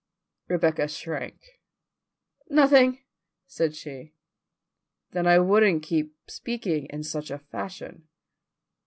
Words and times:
Rebecca 0.47 0.87
shrank. 0.87 1.39
"Nothing," 2.49 3.03
said 3.45 3.75
she. 3.75 4.15
"Then 5.11 5.27
I 5.27 5.37
wouldn't 5.37 5.83
keep 5.83 6.15
speaking 6.27 6.87
in 6.87 7.03
such 7.03 7.29
a 7.29 7.37
fashion." 7.37 8.07